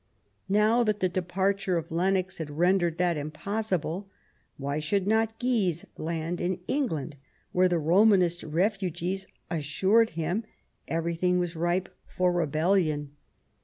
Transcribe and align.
Now 0.49 0.83
that 0.83 0.99
the 0.99 1.07
departure 1.09 1.77
of 1.77 1.91
Lennox 1.91 2.39
had 2.39 2.49
rendered 2.49 2.97
that 2.97 3.17
im 3.17 3.29
possible, 3.29 4.09
why 4.57 4.79
should 4.79 5.05
not 5.05 5.37
Guise 5.39 5.85
land 5.95 6.41
in 6.41 6.59
England, 6.67 7.17
where, 7.51 7.69
the 7.69 7.77
Romanist 7.77 8.41
refugees 8.41 9.27
assured 9.51 10.09
him, 10.17 10.43
every 10.87 11.13
thing 11.13 11.37
was 11.37 11.55
ripe 11.55 11.87
for 12.07 12.31
a 12.31 12.33
rebellion? 12.33 13.11